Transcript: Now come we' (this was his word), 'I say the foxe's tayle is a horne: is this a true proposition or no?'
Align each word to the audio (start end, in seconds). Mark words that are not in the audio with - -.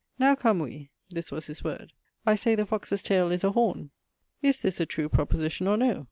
Now 0.17 0.33
come 0.33 0.57
we' 0.57 0.89
(this 1.11 1.31
was 1.31 1.45
his 1.45 1.63
word), 1.63 1.93
'I 2.25 2.33
say 2.33 2.55
the 2.55 2.65
foxe's 2.65 3.03
tayle 3.03 3.31
is 3.31 3.43
a 3.43 3.51
horne: 3.51 3.91
is 4.41 4.57
this 4.57 4.79
a 4.79 4.85
true 4.87 5.09
proposition 5.09 5.67
or 5.67 5.77
no?' 5.77 5.99